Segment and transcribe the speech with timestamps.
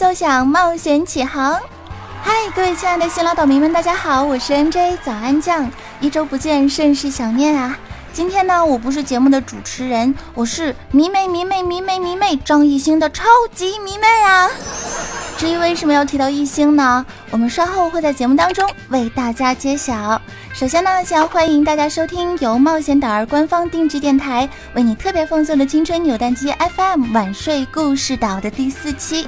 [0.00, 1.60] 奏响，冒险起航。
[2.22, 5.70] 嗨，各位亲爱的新老岛民们，大家好，我是 NJ 早安酱，
[6.00, 7.76] 一周不见，甚是想念啊。
[8.10, 13.24] 今天呢，我不是节目的主持人，我是迷妹迷妹迷妹迷妹张艺兴的超
[13.54, 14.48] 级迷妹啊。
[15.40, 17.06] 至于为什么要提到艺兴呢？
[17.30, 20.20] 我们稍后会在节目当中为大家揭晓。
[20.52, 29.26] 首先呢，想要欢迎大家收听由冒险岛儿官方定制电台为你特别奉送的青春扭蛋机 FM 晚睡故事岛的第四期。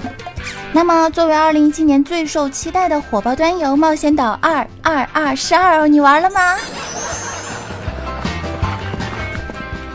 [0.70, 6.56] 那么，作为二零一七年最受期待的火爆端游《冒险岛二二二十二》，你玩了吗？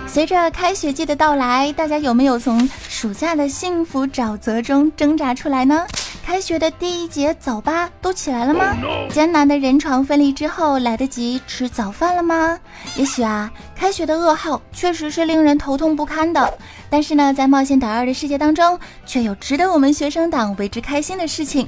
[0.08, 5.86] 随着开学季的到来，大家有没有从暑假的幸福沼泽中挣扎出来呢？
[6.28, 8.76] 开学的第一节早八都起来了吗？
[9.10, 12.60] 艰难的人床分离之后，来得及吃早饭了吗？
[12.98, 16.54] 也许啊，开学的噩耗确实是令人头痛不堪的。
[16.90, 21.66] 但是呢，在冒险岛二的世界当中，却有值得我们学生党为之开心的事情。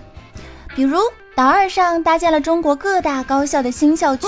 [0.75, 0.99] 比如，
[1.37, 4.27] 岛二上搭建了中国各大高校的新校区，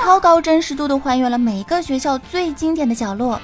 [0.00, 3.38] 超高真实度的还原了每个学校最经典的角落。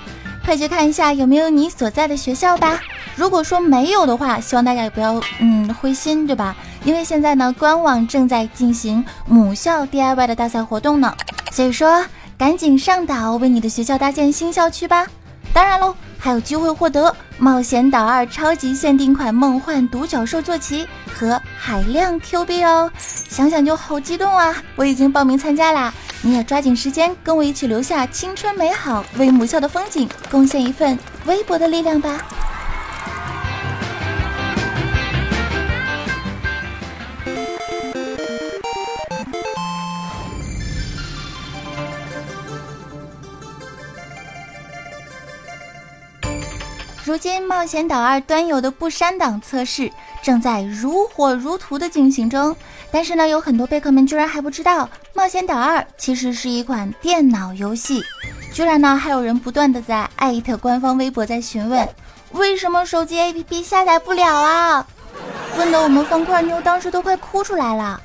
[0.45, 2.79] 快去看一下有没有你所在的学校吧。
[3.17, 6.55] 如果说没有的话，希望大家也不要嗯灰心，对吧？
[6.85, 11.15] 因为现在呢，官网正在进行母校 DIY 的大赛活动呢，
[11.51, 12.05] 所以说
[12.37, 15.07] 赶紧上岛为你的学校搭建新校区吧。
[15.53, 24.55] 当然喽，还有机会获得《冒险岛二》超级限定款梦幻独角兽坐骑和海量 Q 币哦，想想就好激动啊！
[24.77, 25.95] 我已经报名参加啦，
[26.27, 32.27] 你也抓紧时间跟我一起留下青春美好，为母校的风景贡献一份微薄的力量吧。
[47.15, 49.89] 如今，《冒险岛二》端游的不删档测试
[50.21, 52.57] 正在如火如荼的进行中。
[52.91, 54.85] 但是呢，有很多贝壳们居然还不知道，
[55.15, 58.03] 《冒险岛二》其实是一款电脑游戏。
[58.53, 61.89] 居然呢，还有人不断的在艾特官方微博在询问，
[62.33, 64.85] 为什么手机 APP 下载不了啊？
[65.57, 68.01] 问的我们方块妞当时都快哭出来了。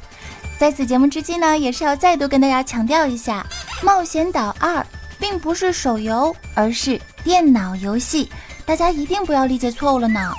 [0.60, 3.44] 在此节目之际呢，也是要再度跟大家强调一下，
[3.84, 4.76] 《冒险岛二》
[5.20, 8.30] 并不是手游，而是电脑游戏。
[8.70, 10.32] 大家一定不要理解错误了呢。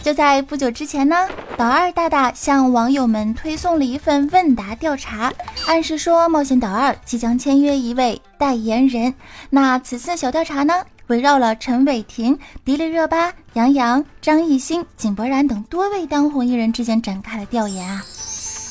[0.00, 1.16] 就在不久之前呢，
[1.56, 5.32] 岛二大大向网友们推送了一份问答调查，
[5.66, 9.12] 暗示说冒险岛二即将签约一位代言人。
[9.50, 10.72] 那此次小调查呢，
[11.08, 18.00] 围绕了陈伟霆、迪丽热巴、杨洋、张艺兴、井柏然等多位当红艺人之间展开了调研啊。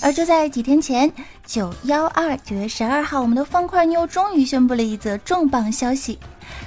[0.02, 1.12] 而就在几天前，
[1.46, 6.18] 九幺二九月十二号，我们的方块妞终于宣布了一则重磅消息：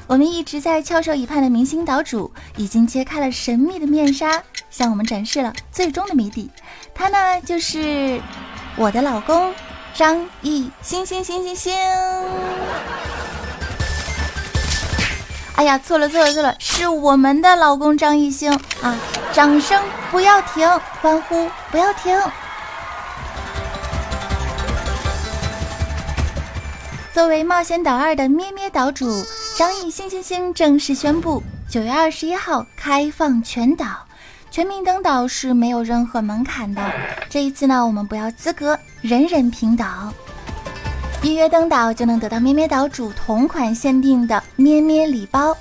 [0.06, 6.50] 我们一直在翘首以盼的明星岛主已经揭开了神秘的面纱，向我们展示了最终的谜底。
[6.94, 8.20] 他呢，就是
[8.76, 9.52] 我的老公
[9.94, 11.06] 张艺兴。
[11.06, 11.74] 兴兴兴兴！
[15.54, 18.94] 哎呀，错了错了错了，是我们的老公张艺兴啊！
[19.32, 20.68] 掌声不要停，
[21.00, 22.14] 欢呼不要停！
[27.16, 29.24] 作为《冒险岛二》的咩咩岛主
[29.56, 33.86] 张艺星星星正式宣布，九月二十一号开放全岛，
[34.50, 36.82] 全民登岛是没有任何门槛的。
[37.30, 39.88] 这一次呢，我们不要资格，人人平等。
[41.22, 45.56] 预约登岛就能得到咩咩岛主同款限定的咩咩礼包，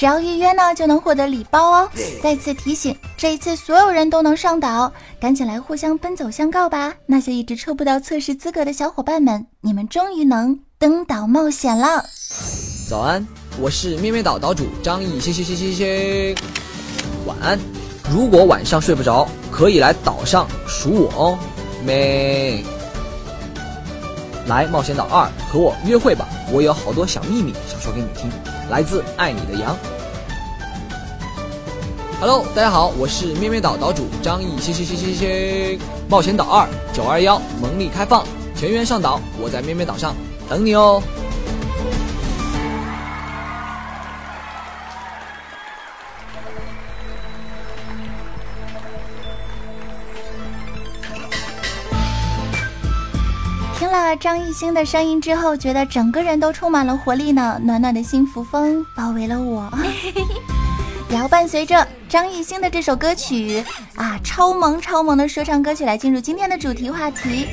[0.00, 1.90] 只要预约呢就能获得礼包哦。
[2.22, 4.90] 再次提醒，这一次所有人都能上岛，
[5.20, 6.94] 赶紧来互相奔走相告吧！
[7.04, 10.58] 那些一直抽不到测试资格的小伙伴们，你们终于能。
[10.78, 12.02] 登岛冒险了，
[12.88, 13.26] 早安，
[13.60, 16.34] 我是咩咩岛岛主张毅，谢谢谢谢谢。
[17.26, 17.58] 晚安，
[18.10, 21.38] 如果晚上睡不着，可以来岛上数我哦，
[21.84, 22.64] 咩。
[24.46, 28.30] 来冒险岛二和我约会吧，我有好多小秘密想说给你听，
[28.70, 29.76] 来自爱你的羊。
[32.20, 35.78] Hello，大家好，我是咩咩岛岛主张毅，谢谢谢谢谢。
[36.06, 38.22] 冒险岛二九二幺萌力开放，
[38.54, 40.14] 全员上岛，我在咩咩岛上。
[40.46, 41.02] 等你哦！
[53.78, 59.72] 听了张艺兴的声音之后，觉得整个人都充满了活力呢，暖暖的幸福风包围了我。
[61.10, 63.64] 然后伴随着张艺兴的这首歌曲
[63.96, 67.48] 啊，超萌超萌的说唱歌曲来进入今天的主题话题，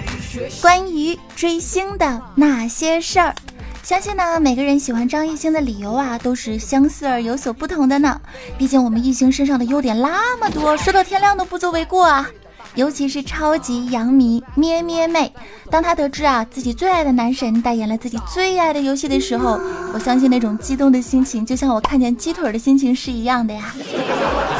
[0.62, 3.34] 关于追星的那些事儿。
[3.82, 8.20] 相信呢，每个人喜欢张艺兴的理由啊，都是相似而有所不同的呢。
[8.58, 12.30] 毕竟我们艺兴身上的优点那么多，说到天亮都不足为过啊。
[12.78, 15.30] 尤其是超级洋迷咩咩妹，
[15.70, 19.60] 当她得知啊自己最爱的男神代言了自己最爱的游戏的时候，
[19.94, 23.74] 我相信那种激动的心情，就像我看见鸡腿的心情是一样的呀。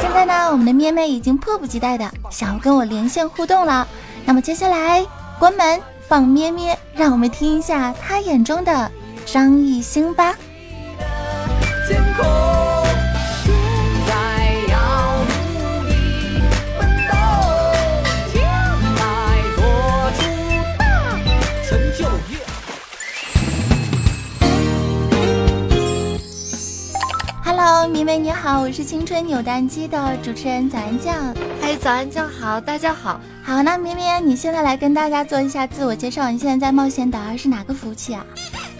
[0.00, 3.86] 现在呢，我们的咩妹已经迫不及待的想要跟我连线互动了。
[4.24, 5.06] 那么接下来
[5.38, 8.90] 关门放咩咩，让我们听一下她眼中的。
[9.24, 10.34] 张艺兴吧。
[28.08, 31.14] 妹你好，我是青春扭蛋机的主持人早安酱。
[31.60, 33.20] 嗨，早安酱好，大家好。
[33.44, 38.24] 好，那咪咪，你现在来跟大家做一下自我介绍，你现在在冒险岛二是哪个服务器啊？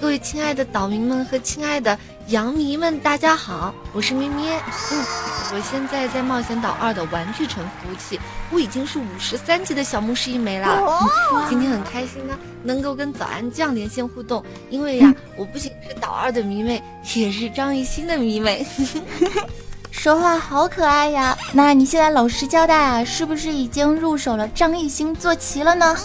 [0.01, 1.99] 各位亲爱的岛民们和亲爱的
[2.29, 4.59] 羊迷们，大家好，我是咩咩。
[4.93, 5.05] 嗯，
[5.51, 10.79] 我现在在冒险岛二的玩具城服务器，我已经是五十三级的小牧师一枚了。
[11.49, 16.83] 今天很开心呢，能够跟早安酱连线互动，因为呀，我不仅是岛二的迷妹，
[17.15, 18.67] 也是张艺兴的迷妹。
[19.91, 21.37] 说话好可爱呀！
[21.53, 25.97] 那你现在老实交代啊，是不是已经入手了张艺兴坐骑了呢？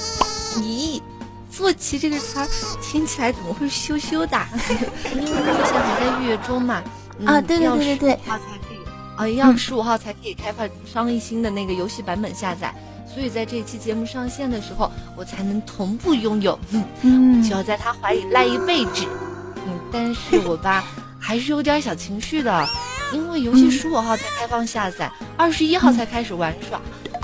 [0.57, 1.01] 咦？
[1.51, 2.47] 坐骑这个词儿
[2.81, 4.37] 听起来怎么会羞羞的？
[5.13, 6.81] 因为目前还在预约中嘛。
[7.25, 8.19] 啊，对对对对对。
[9.15, 12.73] 啊，要十五号才可以开发张艺兴的那个游戏版本下载，
[13.11, 16.59] 所以在这期节目上线的时候，我才能同步拥有。
[17.01, 19.05] 嗯，就要在他怀里赖一辈子。
[19.67, 20.83] 嗯，但是 我吧，
[21.19, 22.67] 还是有点小情绪的，
[23.13, 26.81] 因为游戏十五号才开放下载，二十一号才开始玩耍。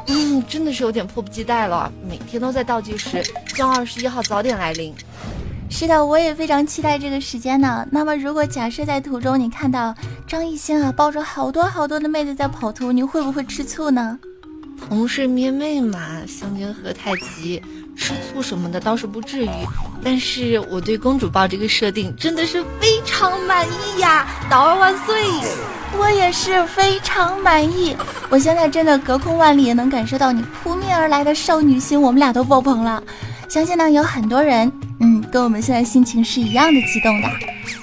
[0.08, 3.24] 嗯，真的是有点迫不及待了，每天都在倒计时，
[3.56, 4.94] 希望二十一号早点来临。
[5.70, 7.88] 是的，我也非常期待这个时间呢。
[7.92, 9.96] 那么，如果假设在途中你看到
[10.28, 14.20] 张艺兴啊抱着好多好多的妹子在跑图，你会不会吃醋呢？
[14.88, 17.62] 同是咩妹嘛，相煎何太急，
[17.96, 19.50] 吃醋什么的倒是不至于。
[20.04, 24.28] 但是我对公主抱这个设定真的是非常满意呀！
[24.50, 25.16] 岛儿万岁！
[25.98, 27.96] 我也是非常满意，
[28.30, 33.02] 我现在真的隔空万里也能感受到你扑面而来的少女心，我们俩都爆棚了。
[33.48, 37.30] 相信呢有很多人，嗯，跟我们现在心情是一样的激动的。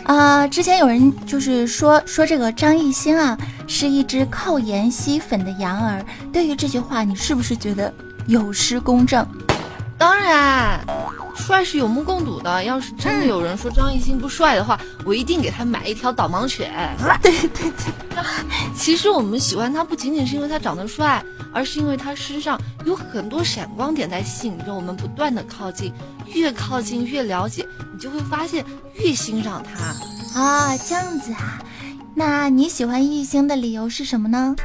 [0.05, 3.37] 啊，之前有人就是说说这个张艺兴啊
[3.67, 7.93] 是一只靠颜吸粉的羊儿，对于这句话，你是不是觉得
[8.27, 9.27] 有失公正？
[9.99, 10.81] 当然。
[11.37, 16.73] 帅是有目共睹的，要是真的有人说张艺兴不帅的话，我一定给他买一条导盲犬。
[17.23, 18.25] 对对对，
[18.75, 21.23] 其实我们喜欢他不仅仅是因为他长得帅，
[21.53, 25.93] 而是因为他身上有很多闪光点在吸引着我们不断的靠近，
[26.35, 28.65] 越靠近越了解，你就会发现
[28.95, 31.63] 越欣赏他啊，这样子啊。
[32.15, 34.57] 那你喜欢艺兴的理由是什么呢？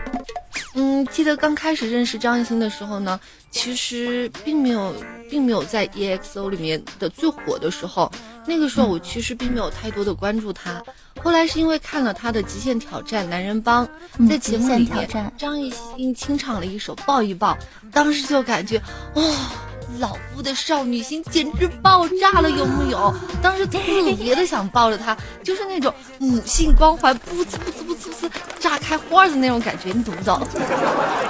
[0.73, 3.19] 嗯，记得刚开始认识张艺兴的时候呢，
[3.49, 4.93] 其实并没有。
[5.31, 8.11] 并没有在 EXO 里面的最火的时候，
[8.45, 10.83] 那个时候我其实并没有太多的关注他。
[11.23, 13.87] 后来是因为看了他的《极限挑战》男人帮，
[14.29, 17.53] 在节目里面张艺兴清唱了一首《抱一抱》，
[17.93, 18.77] 当时就感觉
[19.15, 19.70] 哇。
[19.99, 23.13] 老夫的少女心简直爆炸了，有木有？
[23.41, 23.79] 当时特
[24.17, 30.39] 别的想抱着他，就是那种母性光环，噗呲噗呲噗呲噗呲炸开花的那种感觉，你懂不懂？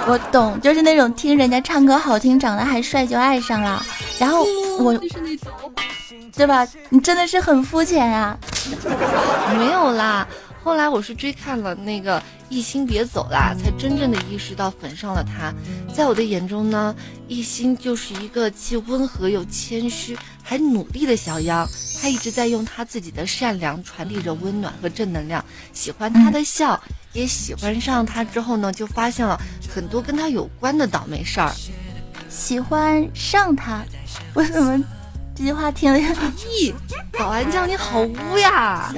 [0.06, 3.84] 我懂，就是那种听人家唱歌好听，长得还帅就爱上了。
[4.18, 4.46] 然后
[4.78, 5.52] 我就是那种，
[6.36, 6.66] 对吧？
[6.90, 8.36] 你真的是很肤浅啊！
[9.58, 10.26] 没有啦。
[10.64, 15.52] 后来我是追看了那个《艺兴别走啦》，才真正的意识到粉上了他。
[15.92, 16.94] 在我的眼中呢，
[17.26, 21.68] 艺兴就是一个既温和又谦虚，还努力的小羊。
[22.00, 25.44] 他一直在用他自己的善良传递着温暖和正能量。
[25.72, 26.80] 喜欢他的笑，
[27.12, 31.52] 也喜欢上他之后呢，就发现了很多跟他有关的倒霉事儿。
[32.28, 33.84] 喜欢上他，
[34.32, 34.80] 我怎么？
[35.34, 36.72] 这句话听了，咦，
[37.18, 38.92] 保安酱你好污呀！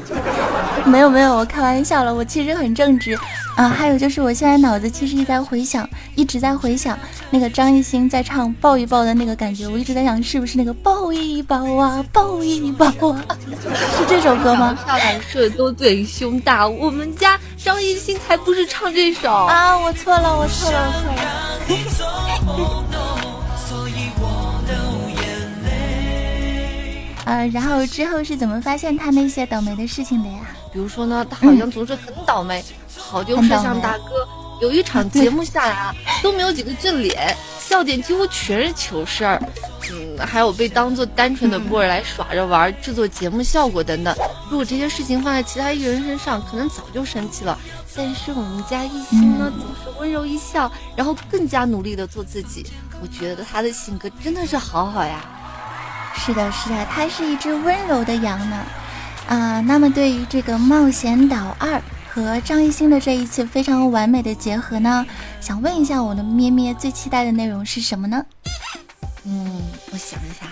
[0.85, 3.17] 没有没有，我开玩笑了，我其实很正直
[3.55, 3.69] 啊。
[3.69, 6.99] 还有就是，我现在脑子其实一直在回想，一直在回想
[7.31, 13.25] 那个张艺兴在唱抱一抱的那个感觉，我一直在想是不是那个抱一抱啊，抱一抱啊，
[13.97, 14.77] 是这首歌吗？
[14.85, 19.79] 漂亮帅多嘴胸大，我们家张艺兴才不是唱这首啊！
[19.79, 20.93] 我错了，我错了，
[21.69, 22.84] 我错了。
[27.25, 30.41] 呃，然后之后是怎么发现他那些倒霉的事情的呀？
[30.73, 32.63] 比如说呢，他好像总是很倒霉，
[32.97, 34.29] 好丢摄像大哥，
[34.61, 39.43] 有一场节目下来啊，都没有几个正脸，笑点几乎全是糗事儿。
[39.91, 44.15] 嗯，还有被当做单纯的波儿来耍着玩，制作节目效果等等。
[44.51, 47.59] 如果这些事情放在其他艺人身上，可能早就生气了。
[47.97, 52.67] 但是我们家艺兴呢，总是温柔一笑，然后更加努力的做自己。
[53.01, 55.25] 我觉得他的性格真的是好好呀。
[56.17, 58.65] 是的，是的，它是一只温柔的羊呢。
[59.29, 61.79] 啊，那么对于这个《冒险岛二》
[62.11, 65.05] 和张艺兴的这一次非常完美的结合呢，
[65.41, 68.25] 想问一下我的咩咩最期待的内容是什么呢？
[69.25, 70.47] 嗯，我想一下，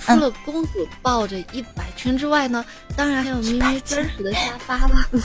[0.00, 2.64] 除了公主抱着一百圈之外呢，
[2.96, 5.06] 当然还有咩咩专属的沙发了。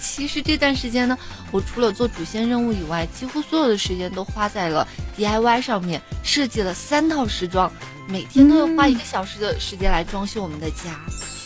[0.00, 1.16] 其实这段时间呢，
[1.52, 4.86] 我除了做主线任务以外，几乎所有的时间都花在了
[5.16, 7.70] DIY 上面，设计了三套时装，
[8.10, 10.98] 每天都要花一个小时的时间来装修我们的家。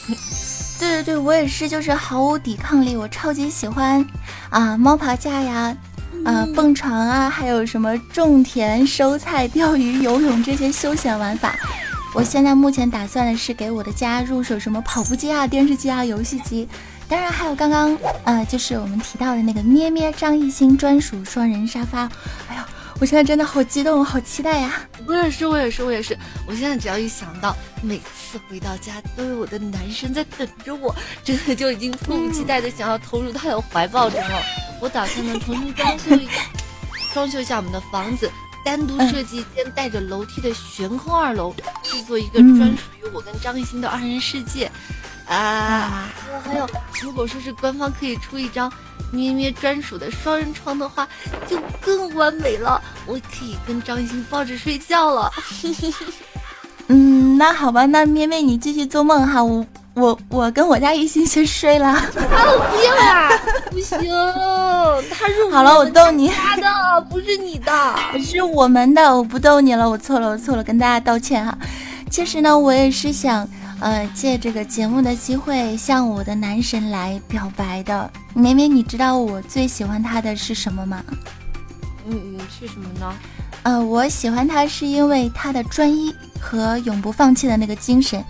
[0.78, 4.04] 对对对，我也是，就是毫无抵抗力，我超级喜欢
[4.50, 5.76] 啊，猫爬架呀，
[6.24, 11.54] 啊，蹦床啊，还有什么种田、收菜、钓鱼、游泳这些休闲玩法。
[12.14, 16.68] 我现在目前打算的是给我的家入手什么跑步机啊、电视机啊、游戏机，
[17.08, 22.10] 当然还有刚刚呃，就是我们提到的那个咩咩张艺兴专属双人沙发。
[22.48, 22.66] 哎呀，
[23.02, 24.88] 我现在真的好激动，好期待呀！
[25.08, 26.16] 我也是，我也是，我也是。
[26.46, 30.94] 我现在只要一想到每次回到家都有我的男神在等着我，
[31.24, 34.40] 真的就已经迫不及待的想要投入他的怀抱中了。
[34.80, 36.32] 我打算呢重新装修一下，
[37.12, 38.30] 装修一下我们的房子。
[38.64, 44.70] 单独设计一间带着楼梯的悬空二楼，制作一个专属于我跟张艺兴的二人世界。
[45.28, 46.08] 啊，
[46.44, 46.68] 还有，
[47.00, 48.72] 如果说是官方可以出一张
[49.10, 51.06] 咩咩专属的双人床的话，
[51.48, 52.80] 就更完美了。
[53.06, 55.30] 我可以跟张艺兴抱着睡觉了。
[56.88, 59.64] 嗯，那好吧，那咩咩你继续做梦哈，我。
[59.94, 62.18] 我我跟我家艺兴先睡了，啊不
[62.82, 63.30] 要啦，
[63.70, 63.98] 不行，
[65.10, 66.56] 他是好了，我逗你，他
[66.96, 71.54] 的不是你的，是我们的，我不逗你了，我错了，我错了，跟大家道歉哈。
[72.08, 73.46] 其实呢，我也是想，
[73.82, 78.08] 呃，借这个节目的机会向我的男神来表白的。
[78.32, 81.02] 绵绵，你知道我最喜欢他的是什么吗？
[82.06, 83.12] 嗯嗯，是什么呢？
[83.64, 88.24] 呃，我喜欢他是因为他的专一和永不放弃的那个精神。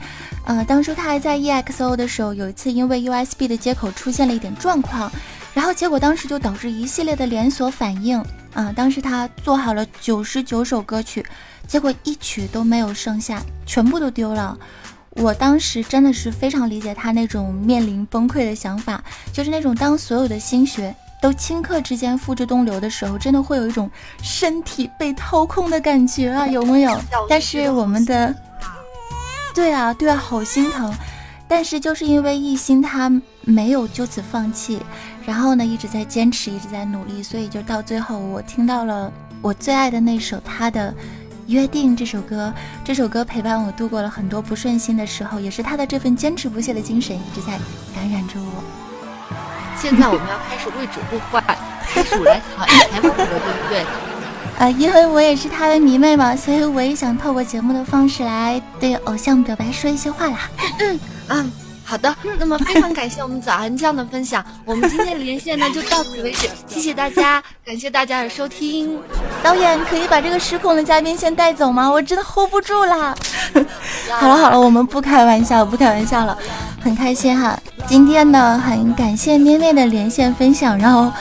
[0.46, 5.12] 呃，当初他还在 EXO 的时候，有一次因为 USB 的接口出现了一点状况，
[5.52, 8.18] 然后结果当时就导致一系列的连锁反应
[8.54, 8.72] 啊。
[8.74, 11.22] 当时他做好了九十九首歌曲，
[11.66, 14.58] 结果一曲都没有剩下，全部都丢了。
[15.16, 19.02] 我当时真的是非常理解他那种面临崩溃的想法，
[19.32, 23.90] 就是那种当所有的心血都顷刻之间付之东流的时候，真的会有一种
[24.22, 26.98] 身体被掏空的感觉啊，有没有？
[27.28, 28.34] 但是我们的。
[29.54, 30.90] 对啊，对啊，好心疼，
[31.46, 34.80] 但是就是因为一心他没有就此放弃，
[35.26, 40.94] 然后呢一直在坚持，一直在努力，所以就到最后我听到了我最爱的那首他的
[41.46, 42.52] 约定这首歌，
[42.84, 47.58] 这首歌陪伴我度过了很多不顺心的时候，也是他的这份坚持不懈的精神一直在
[47.94, 48.62] 感染着我。
[49.76, 51.42] 现在我们要开始位置互换，
[51.82, 53.84] 开始来考采访了，对不对？
[54.58, 60.50] 呃，因为我也是他的迷妹嘛，所以我也想透过节目的方式来对偶像表白说一些话啦。
[60.78, 61.52] 嗯嗯，
[61.92, 62.16] 好的。
[62.38, 68.98] 那么非常感谢我们早安酱的分享，我们今天连线呢就到此为止，谢谢大家， 感谢大家的收听。
[69.42, 71.90] 导演可以把这个失控的嘉宾先带走吗？
[71.90, 73.14] 我真的 hold 不住啦。
[74.18, 76.34] 好了好了，我们不开玩笑，不开玩笑了，
[76.80, 77.58] 很开心哈。
[77.86, 81.12] 今天呢，很感谢咩咩的连线分享，然后。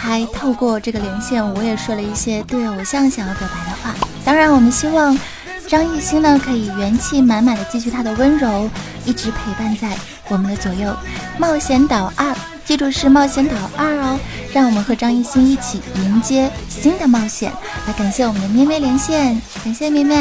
[0.00, 3.92] 还透过这个连线，我也说了一些对偶像想要表白的话。
[4.24, 5.18] 当然，我们希望
[5.68, 8.68] 张艺兴呢可以元气满满的继续他的温柔，
[9.04, 9.90] 一直陪伴在
[10.28, 10.96] 我们的左右。
[11.38, 12.34] 冒险岛二，
[12.64, 14.18] 记住是冒险岛二哦，
[14.52, 17.52] 让我们和张艺兴一起迎接新的冒险。
[17.86, 20.16] 来，感谢我们的咩咩连线，感谢咩咩。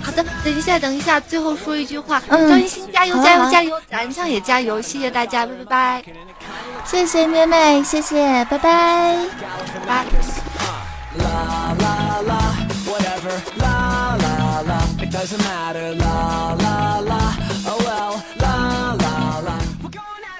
[0.00, 3.80] 好的，等一下，等一下，最后说一句话，嗯张艺兴加油，加油，加油！
[3.90, 6.02] 咱上也加油，谢谢大家，拜拜拜。
[6.86, 9.18] 谢谢咩咩，谢谢，拜拜，
[9.86, 10.04] 拜。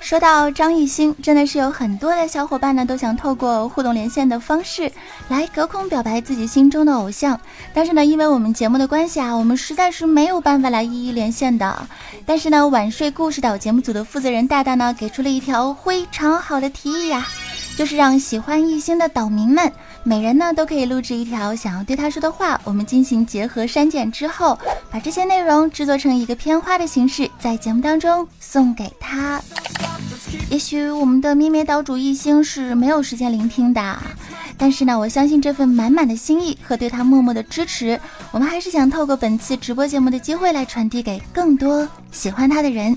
[0.00, 4.92] 说到张艺兴，真的是有很多的小伙伴呢，都想透过互动连线的方式
[5.28, 7.40] 来隔空表白自己心中的偶像。
[7.73, 11.88] 但是呢，因为我们节目的关系啊，我们实在是没有办法来一一连线的。
[12.26, 17.26] 但是呢，晚睡故事岛节目组的负责人大大呢，给出了一条非常好的提议呀，
[17.78, 19.73] 就是让喜欢艺兴的岛民们
[20.05, 24.59] 每人呢都可以录制一条想要对他说的话，我们进行结合删减之后，
[24.91, 29.41] 把这些内容制作成一个片花的形式，在节目当中送给他。
[30.51, 33.97] 也许我们的咩咩岛主一星是没有时间聆听的，
[34.59, 37.99] 但是呢，我相信这份满满的心意和对他默默的支持，
[38.33, 42.97] 我们还是想透过本次直播节目的机会来传递给更多喜欢他的人。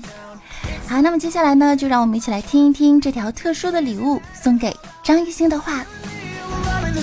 [0.88, 5.84] 好，那么接下来呢，就让我们一起来听一听这条特殊的礼物送给张艺兴的话。
[6.96, 6.98] 一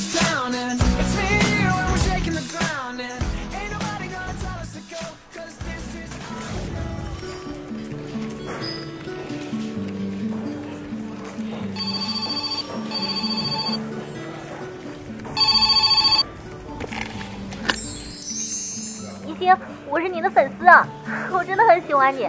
[19.36, 19.56] 星，
[19.88, 20.88] 我是你的粉丝啊，
[21.32, 22.28] 我真的很喜欢你。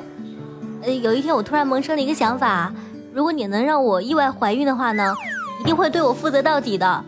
[0.83, 2.71] 呃，有一天我突然萌生了一个想法，
[3.15, 5.15] 如果你能让我意外怀孕的话呢，
[5.63, 7.03] 一定会对我负责到底的，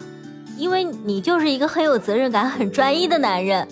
[0.57, 3.67] 因为你就是一个很有责任感、很专一的男人。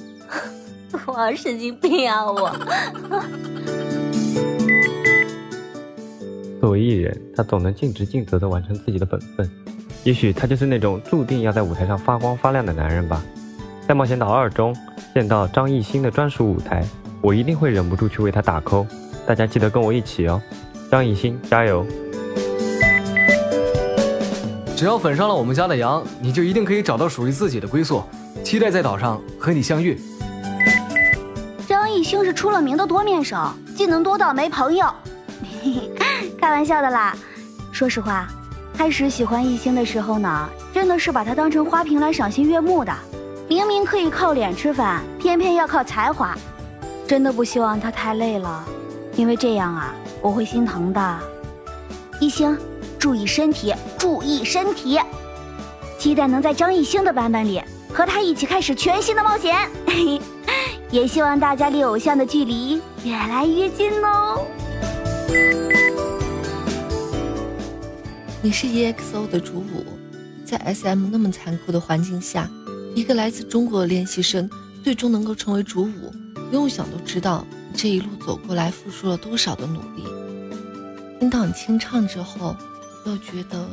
[1.06, 2.50] 我神经病啊我！
[6.60, 9.50] 作为艺人，他总能尽职尽责地完成自己的本分。
[10.04, 13.22] 也许他就是那种注定要在舞台上发光发亮的男人吧。
[13.88, 14.74] 在《冒险岛二》中
[15.12, 16.84] 见到张艺兴的专属舞台，
[17.20, 18.86] 我一定会忍不住去为他打 call。
[19.26, 20.40] 大家记得跟我一起哦，
[20.90, 21.86] 张艺兴加油！
[24.84, 28.04] 只要粉上了我们家的羊，你就一定可以找到属于自己的归宿。
[28.44, 29.98] 期待在岛上和你相遇。
[31.66, 34.86] 张艺兴是出了名的多面手，技能多到没朋友。
[36.38, 37.16] 开玩笑的啦。
[37.72, 38.28] 说实话，
[38.76, 42.92] 开始喜欢艺兴的时候呢，真的是把他当成花瓶来赏心悦目的。
[43.48, 46.36] 明明可以靠脸吃饭，偏偏要靠才华，
[47.08, 48.62] 真的不希望他太累了。
[49.16, 51.18] 因为这样啊，我会心疼的。
[52.20, 52.54] 艺兴，
[53.04, 54.98] 注意身体，注意身体。
[55.98, 57.60] 期待能在张艺兴的版本里
[57.92, 59.54] 和他一起开始全新的冒险。
[60.90, 64.46] 也希望大家离偶像的距离越来越近哦。
[68.40, 69.84] 你是 EXO 的主舞，
[70.46, 72.48] 在 SM 那么残酷的环境下，
[72.94, 74.48] 一个来自中国的练习生
[74.82, 76.10] 最终能够成为主舞，
[76.48, 77.44] 不用想都知道。
[77.74, 80.04] 这一路走过来，付出了多少的努力？
[81.20, 82.56] 听到你清唱之后，
[83.06, 83.68] 又觉得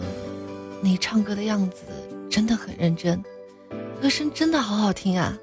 [0.81, 1.83] 你唱歌的样子
[2.29, 3.23] 真的很认真，
[4.01, 5.37] 歌声真的好好听啊！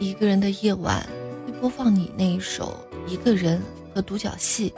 [0.00, 1.06] 一个人的夜晚
[1.46, 2.76] 会播放你那一首
[3.10, 3.60] 《一个人》
[3.94, 4.74] 和独角戏，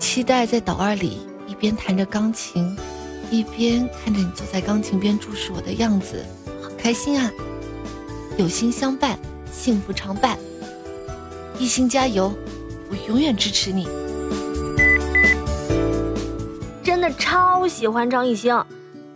[0.00, 2.76] 期待在岛二里一边弹着钢琴，
[3.30, 6.24] 一边看着你坐在钢琴边注视我的样子，
[6.62, 7.30] 好开心啊！
[8.38, 9.18] 有心相伴，
[9.52, 10.36] 幸福常伴。
[11.58, 12.32] 一心加油，
[12.90, 13.86] 我永远支持你。
[17.00, 18.62] 真的超喜欢张艺兴，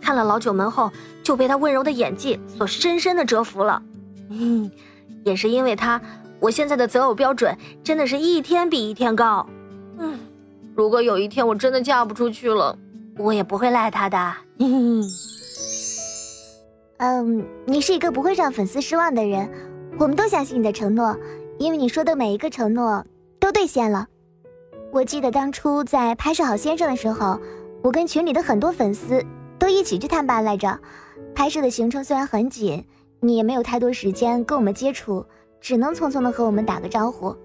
[0.01, 3.79] 看了《老九门》后就被他温柔的演技所深深的折服了。
[4.31, 4.71] 嗯，
[5.23, 6.01] 也是因为他，
[6.39, 9.45] 我现在的择偶标准真的是一天比一天高。
[9.99, 10.17] 嗯，
[10.73, 12.75] 如果有一天我真的嫁不出去了，
[13.19, 14.33] 我也不会赖他的。
[16.97, 19.47] 嗯，你是一个不会让粉丝失望的人，
[19.99, 21.15] 我们都相信你的承诺。
[21.59, 23.05] 因为你说的每一个承诺
[23.39, 24.07] 都兑现了。
[24.91, 27.39] 我记得当初在拍摄好先生的时候，
[27.85, 29.23] 我跟群里的很多粉丝
[29.59, 30.79] 都一起去探班来着。
[31.35, 32.83] 拍摄的行程虽然很紧，
[33.19, 35.23] 你也没有太多时间跟我们接触，
[35.61, 37.35] 只能匆匆的和我们打个招呼。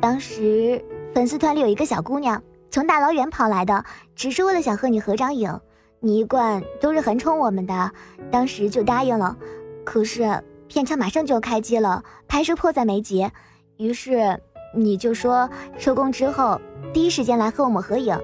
[0.00, 0.80] 当时
[1.12, 5.60] 粉丝团里有一个小姑娘从大老远跑来的，只是为了想和你合张影。
[5.98, 7.90] 你一贯都是很宠我们的，
[8.30, 9.36] 当时就答应了。
[9.84, 10.40] 可是。
[10.68, 13.32] 片场马上就要开机了，拍摄迫在眉睫，
[13.78, 14.38] 于是
[14.74, 16.60] 你就说收工之后
[16.92, 18.14] 第一时间来和我们合影。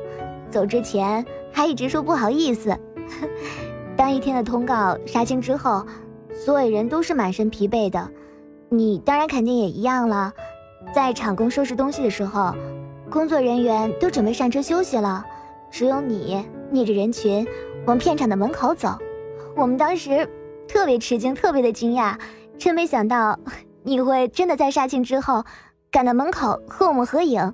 [0.55, 2.79] 走之前还一直说不好意思。
[3.97, 5.85] 当一天的通告杀青之后，
[6.33, 8.09] 所有人都是满身疲惫的，
[8.69, 10.33] 你当然肯定也一样了。
[10.95, 12.55] 在场工收拾东西的时候，
[13.11, 15.25] 工作人员都准备上车休息了，
[15.71, 17.45] 只有你逆着人群
[17.87, 18.97] 往片场的门口走。
[19.57, 20.29] 我们当时。
[20.67, 22.19] 特别吃惊，特别的惊讶，
[22.57, 23.39] 真没想到
[23.83, 25.45] 你会真的在杀青之后
[25.91, 27.53] 赶到门口和我们合影。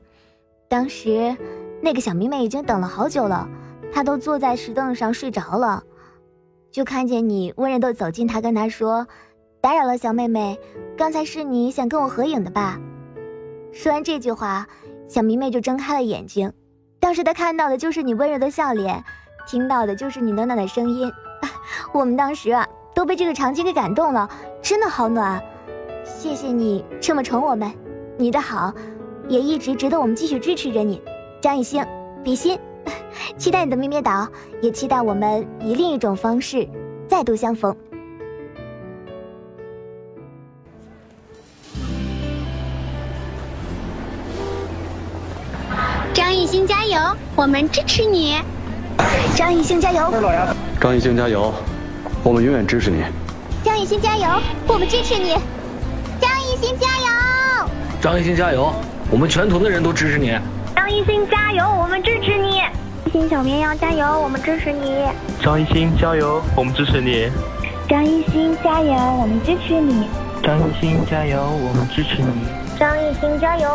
[0.68, 1.36] 当时
[1.80, 3.48] 那个小迷妹已经等了好久了，
[3.92, 5.82] 她都坐在石凳上睡着了，
[6.70, 9.06] 就看见你温柔的走近，她跟她说
[9.60, 10.58] ：“打扰了，小妹妹，
[10.96, 12.78] 刚才是你想跟我合影的吧？”
[13.72, 14.66] 说完这句话，
[15.08, 16.52] 小迷妹就睁开了眼睛，
[16.98, 19.02] 当时她看到的就是你温柔的笑脸，
[19.46, 21.10] 听到的就是你暖暖的声音。
[21.92, 22.66] 我们当时啊。
[22.92, 24.28] 都被这个场景给感动了，
[24.60, 25.40] 真的好暖，
[26.04, 27.72] 谢谢你这么宠我们，
[28.18, 28.74] 你的好
[29.28, 31.00] 也一直值得我们继续支持着你，
[31.40, 31.82] 张艺兴，
[32.22, 32.58] 比心，
[33.38, 34.28] 期待你的咩咩岛，
[34.60, 36.68] 也期待我们以另一种方式
[37.08, 37.74] 再度相逢。
[46.12, 46.98] 张艺兴加油，
[47.34, 48.36] 我们支持你！
[49.34, 50.12] 张艺兴加油！
[50.78, 51.54] 张艺兴加油，
[52.22, 53.02] 我们永远支持你！
[53.64, 54.28] 张艺兴加油，
[54.68, 55.30] 我们支持你！
[56.20, 57.70] 张艺兴加油！
[58.02, 58.74] 张艺兴加油，
[59.10, 60.38] 我们全团的人都支持你！
[60.90, 62.56] 张艺兴加油，我们支持你！
[63.04, 65.04] 艺兴小绵羊加油，我们支持你！
[65.40, 67.30] 张艺兴加油，我们支持你！
[67.88, 70.08] 张艺兴加油，我们支持你！
[70.42, 72.44] 张艺兴加油，我们支持你！
[72.76, 73.70] 张艺兴加油，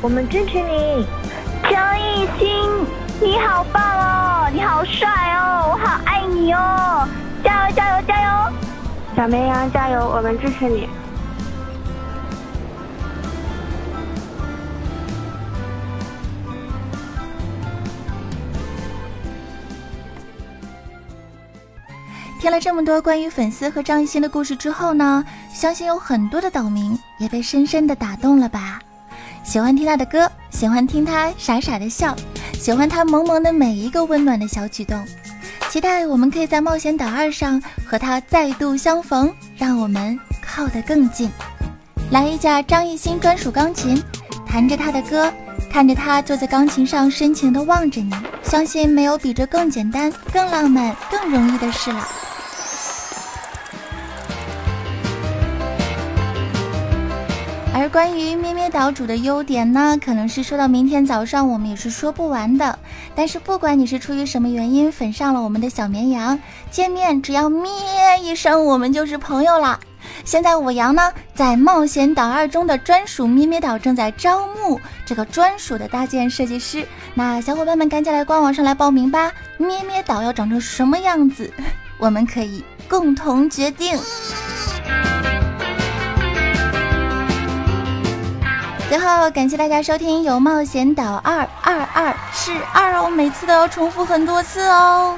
[0.00, 1.04] 我们支持你！
[1.68, 2.48] 张艺兴，
[3.20, 7.04] 你好棒哦，你好帅哦，我好爱你哦！
[7.42, 8.52] 加油加油加油！
[9.16, 10.88] 小绵羊加油，我们支持你！
[22.40, 25.22] 听了这么多关于粉丝和张艺兴的故事之后呢，
[25.52, 28.80] 相信有很多的岛民也被深深的打动了吧。
[29.44, 32.16] 喜欢听他的歌，喜欢听他傻傻的笑，
[32.54, 35.04] 喜欢他萌萌的每一个温暖的小举动。
[35.68, 41.30] 期待我们可以在冒险岛二上和他再度相逢，让我们靠得更近。
[42.10, 44.02] 来一架张艺兴专属钢琴，
[44.46, 45.30] 弹着他的歌，
[45.70, 48.10] 看着他坐在钢琴上深情地望着你，
[48.42, 52.08] 相信没有比这更简单、更浪漫、更容易的事了。
[57.72, 62.78] 而关于咩咩岛主的优点呢，可能是说到明天早上我们也是说不完的。
[63.14, 66.38] 但是不管你是出于什么原因粉上了我们的小绵羊，
[66.70, 67.70] 见面只要咩
[68.22, 69.78] 一声，我们就是朋友啦。
[70.24, 79.32] 现在我羊呢，在冒险岛二中的专属咩咩岛正在招募这个专属的搭建设计师，那小伙伴们赶紧来官网上来报名吧！
[79.58, 81.50] 咩咩岛要长成什么样子，
[81.98, 83.96] 我们可以共同决定。
[88.90, 95.16] 最后，感谢大家收听由冒险岛二二二是二哦，每次都要重复很多次哦。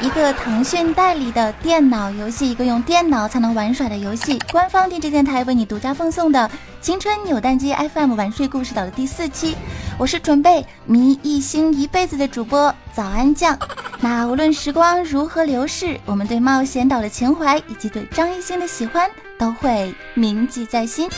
[0.00, 6.48] 一个腾讯代理的电脑游戏，一个用电脑才能玩耍的游戏，官方定制电台为你独家奉送的
[6.80, 9.56] 《青春扭蛋机 FM 晚睡故事岛》的第四期。
[9.98, 13.58] 我是准备迷一星一辈子的主播早安酱。
[13.98, 21.10] 那无论时光如何流逝，我们对冒险岛的情怀以及对张艺兴的喜欢都会铭记在心。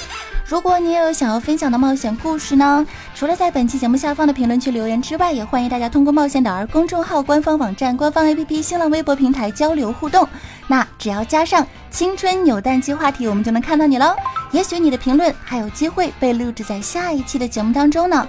[0.53, 2.87] 如果你也有想要分享的冒险故事呢？
[3.15, 10.29] 除了在本期节目下方的评论区留言之外，也欢迎大家通过冒险岛儿公众号、官方网站、官方 APP、新浪微博平台交流互动。
[10.67, 14.15] 那只要加上“青春扭蛋机”话题，我们就能看到你喽。
[14.51, 18.29] 也许你的评论还有机会被录制在下一期的节目当中呢。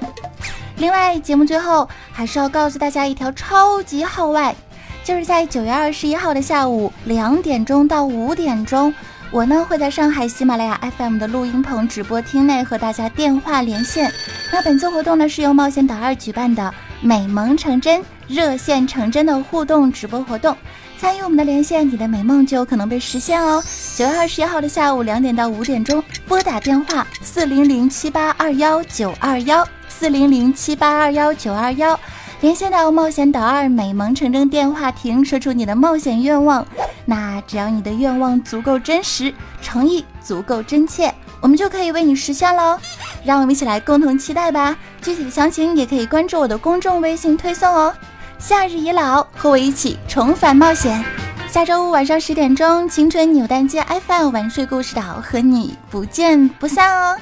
[0.78, 4.56] 另外，节目最后还是要告诉大家一条超级号外，
[5.04, 8.94] 就是在九月二十一号的下午两点钟到五点钟。
[9.34, 14.14] 我呢会在上海喜马拉雅 FM 的录音棚直播厅内和大家电话连线。
[14.52, 20.56] 那本次活动呢是由冒险岛二举办的“美梦成真，热线成真”的互动直播活动。
[21.00, 23.60] 参与我们的连线，你的美梦就有可能被实现哦。
[23.98, 32.00] 九月二十一号的下午两点到五点钟，拨打电话四零零七八二幺九二幺四零零七八二幺九二幺。
[32.44, 36.68] 连线到冒险岛二美萌成真电话亭，说出你的冒险愿望。
[37.06, 42.78] 那只要你的愿望足够真实，诚意足够真切，我们就可以为你实现喽。
[43.24, 44.76] 让我们一起来共同期待吧。
[45.02, 47.96] 具体的详情也可以关注我的公众微信推送哦。
[48.40, 51.02] 夏日已老，和我一起重返冒险。
[51.48, 57.16] 下周五晚上十点钟，青春扭蛋机 FM 晚睡故事岛和你不见不散哦。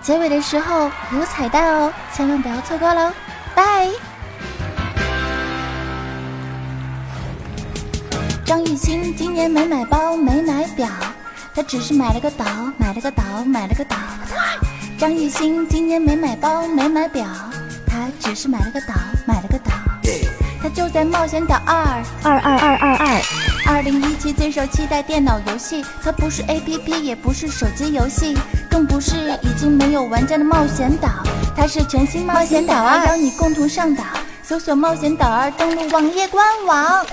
[0.00, 3.10] 结尾的时候有彩蛋哦，千万不要错过喽。
[3.56, 3.90] 拜。
[8.48, 10.88] 张艺兴今年没买包，没买表，
[11.54, 12.46] 他只是买了个岛，
[12.78, 13.94] 买了个岛，买了个岛。
[14.98, 17.26] 张艺兴今年没买包，没买表，
[17.86, 18.94] 他只是买了个岛，
[19.26, 19.72] 买了个岛。
[20.62, 21.60] 他就在冒险岛。
[21.66, 22.76] 二二二二。
[22.76, 23.22] 二二，
[23.66, 28.34] 二零一七最受期待电脑游戏，它不是 A P P，也不是手机游戏，
[28.70, 31.10] 更不是已经没有玩家的冒险岛，
[31.54, 34.02] 它是全新冒险岛二，邀你共同上岛，
[34.42, 37.04] 搜索冒险岛二，登录网页官网。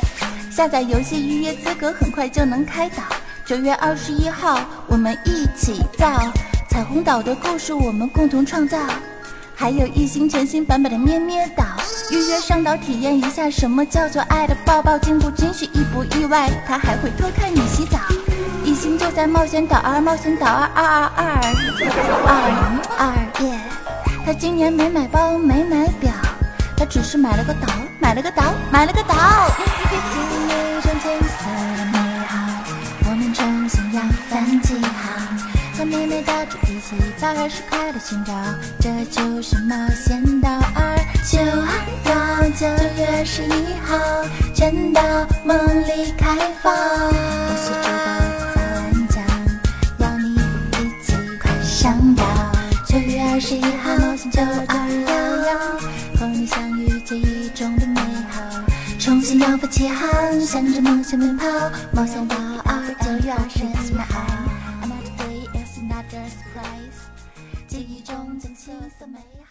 [0.55, 3.03] 下载游戏预约资格很快就能开岛。
[3.45, 6.07] 九月二十一号，我们一起造
[6.69, 8.77] 彩虹岛的故事，我们共同创造。
[9.53, 11.65] 还有一星全新版本的咩咩岛，
[12.09, 16.49] 预约上岛体验一下什么叫做爱的抱抱，惊不惊喜，意不意外？
[16.65, 17.99] 他还会偷看你洗澡。
[18.63, 21.43] 一星就在冒险岛二，冒险岛二二二二
[22.97, 23.59] 二二耶！
[24.25, 26.13] 他今年没买包，没买表。
[26.77, 27.67] 他只是买了个岛，
[27.99, 29.15] 买了个岛，买了个岛。
[29.79, 31.45] 一片金绿纯青色
[31.77, 32.35] 的美好，
[34.29, 34.85] 三几行，
[35.77, 38.33] 和妹妹打住一起把二十块的寻找，
[38.79, 41.39] 这就是冒险岛二九
[42.09, 43.97] 幺九月十一号，
[44.53, 45.01] 全岛
[45.43, 45.57] 梦
[45.87, 46.73] 里开放。
[46.73, 48.15] 我是周报
[48.53, 49.23] 早安讲，
[49.99, 52.23] 邀你一起快上岛。
[52.85, 54.75] 九月二十一号冒险九二
[55.07, 55.13] 幺
[55.47, 55.74] 幺，
[59.35, 61.45] 重新扬帆起航，向着梦想奔跑，
[61.91, 64.25] 冒险岛二九月二十一号。
[64.81, 67.03] Another day is another surprise，
[67.67, 69.44] 记忆中尽情色美好。